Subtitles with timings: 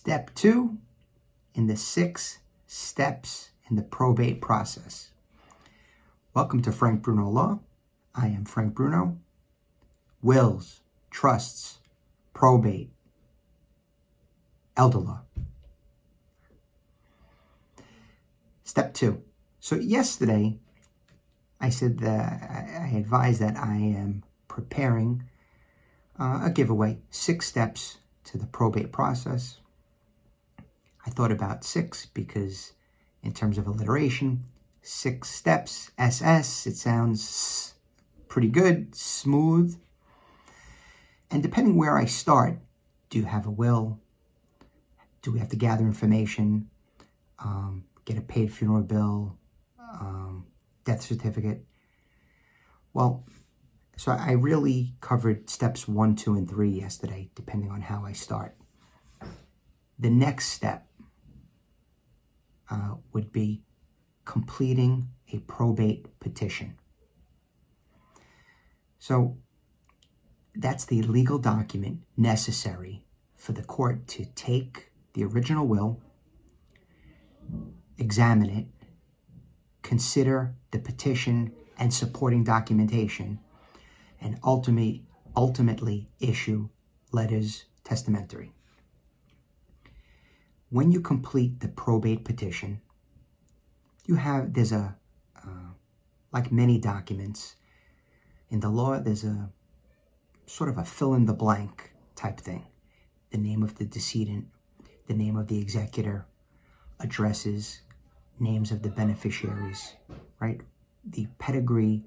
[0.00, 0.78] Step two
[1.54, 5.10] in the six steps in the probate process.
[6.32, 7.58] Welcome to Frank Bruno Law.
[8.14, 9.18] I am Frank Bruno.
[10.22, 11.80] Wills, trusts,
[12.32, 12.92] probate,
[14.76, 15.20] elder law.
[18.62, 19.20] Step two.
[19.58, 20.60] So yesterday,
[21.60, 22.48] I said that
[22.80, 25.24] I advised that I am preparing
[26.16, 29.58] uh, a giveaway, six steps to the probate process.
[31.06, 32.72] I thought about six because
[33.22, 34.44] in terms of alliteration,
[34.82, 37.74] six steps, SS, it sounds
[38.28, 39.78] pretty good, smooth.
[41.30, 42.58] And depending where I start,
[43.10, 44.00] do you have a will?
[45.22, 46.70] Do we have to gather information?
[47.38, 49.36] Um, get a paid funeral bill?
[49.78, 50.46] Um,
[50.84, 51.64] death certificate?
[52.92, 53.24] Well,
[53.96, 58.56] so I really covered steps one, two, and three yesterday, depending on how I start.
[59.98, 60.87] The next step
[62.70, 63.62] uh, would be
[64.24, 66.76] completing a probate petition.
[68.98, 69.38] So
[70.54, 73.04] that's the legal document necessary
[73.36, 76.00] for the court to take the original will,
[77.96, 78.66] examine it,
[79.82, 83.38] consider the petition and supporting documentation,
[84.20, 86.68] and ultimately, ultimately issue
[87.12, 88.52] letters testamentary.
[90.70, 92.82] When you complete the probate petition,
[94.04, 94.96] you have, there's a,
[95.36, 95.72] uh,
[96.32, 97.56] like many documents,
[98.50, 99.50] in the law, there's a
[100.46, 102.66] sort of a fill in the blank type thing.
[103.30, 104.46] The name of the decedent,
[105.06, 106.26] the name of the executor,
[106.98, 107.80] addresses,
[108.38, 109.94] names of the beneficiaries,
[110.40, 110.60] right?
[111.04, 112.04] The pedigree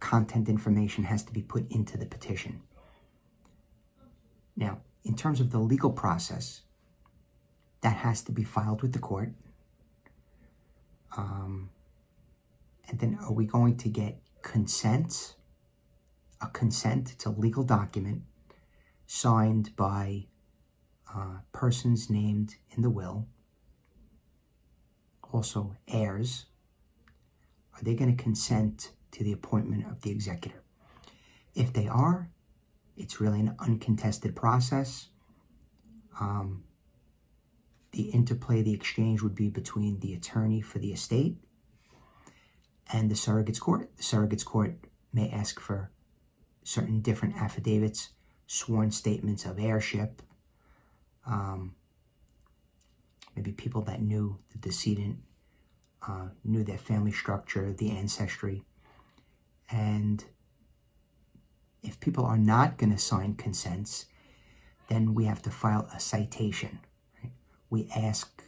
[0.00, 2.62] content information has to be put into the petition.
[4.56, 6.62] Now, in terms of the legal process,
[7.86, 9.30] that has to be filed with the court.
[11.16, 11.70] Um,
[12.88, 15.36] and then are we going to get consent?
[16.40, 18.22] a consent, it's a legal document
[19.06, 20.26] signed by
[21.14, 23.26] uh, persons named in the will,
[25.32, 26.46] also heirs.
[27.74, 30.62] Are they going to consent to the appointment of the executor?
[31.54, 32.30] If they are,
[32.96, 35.08] it's really an uncontested process.
[36.20, 36.65] Um,
[37.96, 41.38] the interplay, the exchange would be between the attorney for the estate
[42.92, 43.88] and the surrogate's court.
[43.96, 44.74] The surrogate's court
[45.14, 45.90] may ask for
[46.62, 48.10] certain different affidavits,
[48.46, 50.20] sworn statements of heirship,
[51.26, 51.74] um,
[53.34, 55.20] maybe people that knew the decedent,
[56.06, 58.62] uh, knew their family structure, the ancestry.
[59.70, 60.22] And
[61.82, 64.04] if people are not going to sign consents,
[64.88, 66.80] then we have to file a citation.
[67.76, 68.42] We ask,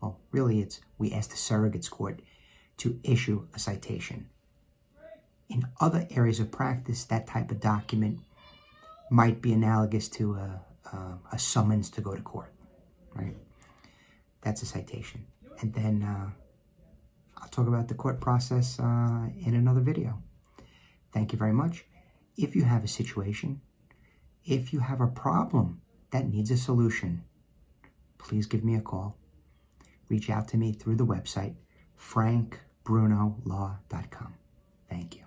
[0.00, 2.20] well, really it's, we ask the surrogate's court
[2.76, 4.28] to issue a citation.
[5.48, 8.20] In other areas of practice, that type of document
[9.10, 10.60] might be analogous to a,
[10.92, 12.52] a, a summons to go to court,
[13.16, 13.34] right?
[14.42, 15.26] That's a citation.
[15.60, 16.30] And then uh,
[17.38, 20.22] I'll talk about the court process uh, in another video.
[21.12, 21.84] Thank you very much.
[22.36, 23.60] If you have a situation,
[24.44, 25.80] if you have a problem
[26.12, 27.24] that needs a solution,
[28.18, 29.16] please give me a call.
[30.08, 31.54] Reach out to me through the website,
[31.98, 34.34] frankbrunolaw.com.
[34.88, 35.23] Thank you.